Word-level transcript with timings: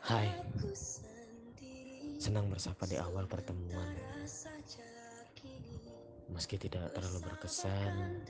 Hai, 0.00 0.32
senang 2.16 2.48
bersapa 2.48 2.88
di 2.88 2.96
awal 2.96 3.28
pertemuan. 3.28 3.92
Meski 6.32 6.56
tidak 6.56 6.96
terlalu 6.96 7.20
berkesan, 7.28 8.24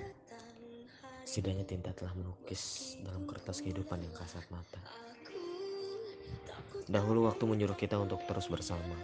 setidaknya 1.22 1.62
tinta 1.62 1.95
telah 1.95 2.10
melukis 2.18 2.98
dalam 3.06 3.22
kertas 3.30 3.62
kehidupan 3.62 4.02
yang 4.02 4.14
kasat 4.18 4.42
mata. 4.50 4.82
Dahulu 6.90 7.30
waktu 7.30 7.46
menyuruh 7.46 7.79
kita 7.79 7.95
untuk 8.02 8.26
terus 8.26 8.51
bersama. 8.51 8.98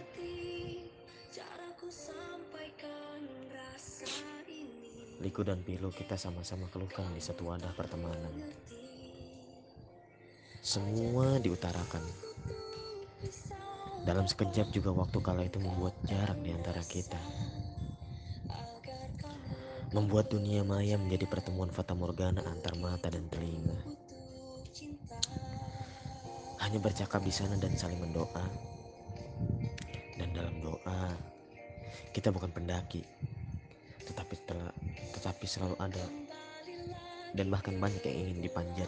Liku 5.23 5.47
dan 5.47 5.63
pilu 5.63 5.95
kita 5.95 6.19
sama-sama 6.19 6.67
keluhkan 6.75 7.07
di 7.15 7.23
satu 7.23 7.55
wadah 7.55 7.71
pertemanan. 7.79 8.35
Semua 10.63 11.39
diutarakan. 11.39 12.28
Dalam 14.07 14.25
sekejap 14.25 14.73
juga 14.73 14.95
waktu 14.95 15.19
kala 15.21 15.45
itu 15.45 15.61
membuat 15.61 15.99
jarak 16.07 16.39
di 16.41 16.55
antara 16.55 16.81
kita. 16.87 17.19
Membuat 19.93 20.29
dunia 20.33 20.65
maya 20.65 21.01
menjadi 21.01 21.25
pertemuan 21.29 21.73
fata 21.73 21.97
morgana 21.97 22.45
antar 22.45 22.77
mata 22.77 23.09
dan 23.09 23.25
telinga. 23.33 23.79
Hanya 26.61 26.79
bercakap 26.81 27.25
di 27.25 27.33
sana 27.33 27.57
dan 27.57 27.73
saling 27.77 28.01
mendoa. 28.01 28.45
Dan 30.19 30.35
dalam 30.35 30.61
doa, 30.61 31.15
kita 32.11 32.35
bukan 32.35 32.51
pendaki, 32.51 33.07
tetapi 34.03 34.35
tetapi 35.15 35.45
selalu 35.47 35.77
ada 35.79 36.05
dan 37.37 37.47
bahkan 37.53 37.77
banyak 37.77 38.03
yang 38.09 38.17
ingin 38.25 38.39
dipanjatkan. 38.49 38.88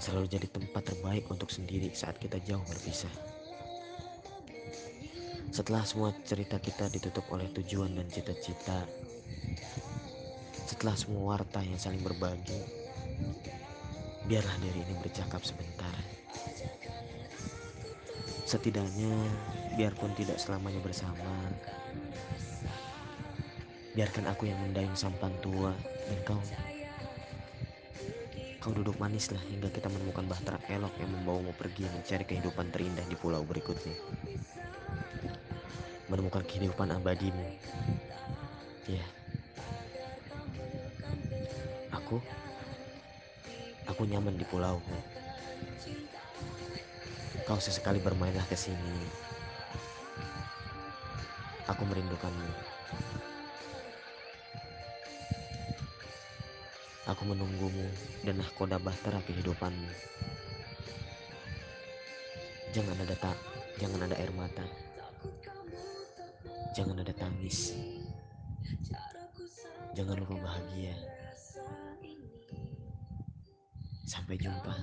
Selalu 0.00 0.32
jadi 0.32 0.48
tempat 0.48 0.80
terbaik 0.88 1.28
untuk 1.28 1.52
sendiri 1.52 1.92
saat 1.92 2.16
kita 2.16 2.40
jauh 2.48 2.64
berpisah. 2.64 3.12
Setelah 5.52 5.84
semua 5.84 6.16
cerita 6.24 6.56
kita 6.56 6.88
ditutup 6.88 7.28
oleh 7.28 7.52
tujuan 7.52 7.92
dan 7.92 8.08
cita-cita, 8.08 8.88
setelah 10.64 10.96
semua 10.96 11.36
warta 11.36 11.60
yang 11.60 11.76
saling 11.76 12.00
berbagi, 12.00 12.64
biarlah 14.24 14.56
diri 14.64 14.80
ini 14.88 14.94
bercakap 15.04 15.44
sebentar. 15.44 15.92
Setidaknya, 18.48 19.12
biarpun 19.76 20.16
tidak 20.16 20.40
selamanya 20.40 20.80
bersama, 20.80 21.52
biarkan 23.92 24.32
aku 24.32 24.48
yang 24.48 24.56
mendayung 24.64 24.96
sampan 24.96 25.34
tua 25.44 25.76
dan 26.08 26.18
kau 26.24 26.40
Kau 28.60 28.76
duduk 28.76 29.00
manislah 29.00 29.40
hingga 29.48 29.72
kita 29.72 29.88
menemukan 29.88 30.28
bahtera 30.28 30.60
elok 30.68 30.92
yang 31.00 31.08
membawamu 31.08 31.56
pergi 31.56 31.88
mencari 31.88 32.28
kehidupan 32.28 32.68
terindah 32.68 33.08
di 33.08 33.16
pulau 33.16 33.40
berikutnya. 33.40 33.96
Menemukan 36.12 36.44
kehidupan 36.44 36.92
abadimu. 36.92 37.56
Ya. 38.84 39.00
Aku 41.88 42.20
aku 43.88 44.02
nyaman 44.04 44.36
di 44.36 44.44
pulauku. 44.44 44.96
Kau 47.48 47.56
sesekali 47.56 47.96
bermainlah 47.96 48.44
ke 48.44 48.60
sini. 48.60 49.08
Aku 51.64 51.88
merindukanmu. 51.88 52.52
Aku 57.10 57.26
menunggumu 57.26 57.90
dan 58.22 58.38
nahkoda 58.38 58.78
bahtera 58.78 59.18
kehidupanmu. 59.26 59.90
Jangan 62.70 62.94
ada 63.02 63.18
tak, 63.18 63.34
jangan 63.82 64.06
ada 64.06 64.14
air 64.14 64.30
mata. 64.30 64.62
Jangan 66.70 67.02
ada 67.02 67.10
tangis. 67.10 67.74
Jangan 69.98 70.22
lupa 70.22 70.38
bahagia. 70.38 70.94
Sampai 74.06 74.38
jumpa. 74.38 74.74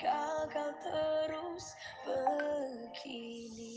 Gagal 0.00 0.70
terus 0.80 1.76
begini 2.04 3.76